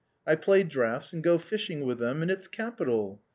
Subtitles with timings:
[0.25, 3.21] I play draughts and go fishing with them— and it's capital